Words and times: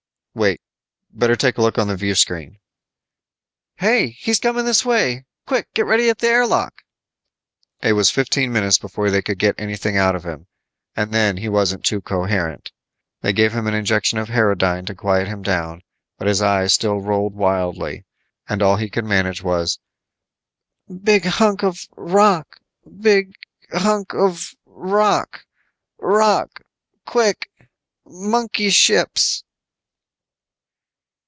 "Wait. 0.33 0.61
Better 1.11 1.35
take 1.35 1.57
a 1.57 1.61
look 1.61 1.77
on 1.77 1.89
the 1.89 1.97
viewscreen." 1.97 2.57
"Hey, 3.75 4.11
he's 4.11 4.39
coming 4.39 4.63
this 4.63 4.85
way! 4.85 5.25
Quick, 5.45 5.67
get 5.73 5.85
ready 5.85 6.09
at 6.09 6.19
the 6.19 6.27
air 6.29 6.47
lock!" 6.47 6.83
It 7.81 7.91
was 7.93 8.09
fifteen 8.09 8.53
minutes 8.53 8.77
before 8.77 9.09
they 9.11 9.21
could 9.21 9.37
get 9.37 9.59
anything 9.59 9.97
out 9.97 10.15
of 10.15 10.23
him, 10.23 10.47
and 10.95 11.11
then 11.13 11.35
he 11.35 11.49
wasn't 11.49 11.83
too 11.83 11.99
coherent. 11.99 12.71
They 13.19 13.33
gave 13.33 13.51
him 13.51 13.67
an 13.67 13.73
injection 13.73 14.17
of 14.19 14.29
herodine 14.29 14.85
to 14.85 14.95
quiet 14.95 15.27
him 15.27 15.41
down, 15.41 15.81
but 16.17 16.29
his 16.29 16.41
eyes 16.41 16.73
still 16.73 17.01
rolled 17.01 17.35
wildly 17.35 18.05
and 18.47 18.61
all 18.61 18.77
he 18.77 18.89
could 18.89 19.03
manage 19.03 19.43
was: 19.43 19.79
"Big 21.03 21.25
hunk 21.25 21.61
of 21.61 21.85
rock... 21.97 22.61
big 23.01 23.33
hunk 23.73 24.13
of 24.13 24.55
rock... 24.65 25.45
rock, 25.97 26.61
quick... 27.05 27.51
monkey 28.05 28.69
ships." 28.69 29.43